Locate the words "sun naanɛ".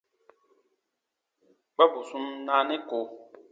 2.09-2.75